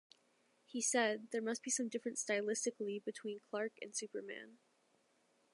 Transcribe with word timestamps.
He 0.65 0.81
said, 0.81 1.27
there 1.29 1.43
must 1.43 1.61
be 1.61 1.69
some 1.69 1.87
difference 1.87 2.25
stylistically 2.25 3.03
between 3.03 3.41
Clark 3.51 3.73
and 3.83 3.95
Superman. 3.95 4.57